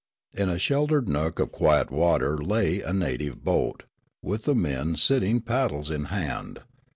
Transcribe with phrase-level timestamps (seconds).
[0.33, 3.83] In a sheltered nook of quiet water lay a native boat,
[4.23, 6.61] with the men sitting paddles in hand.